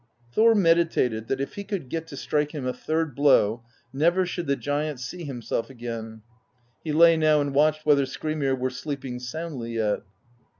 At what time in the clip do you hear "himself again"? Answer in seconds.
5.25-6.23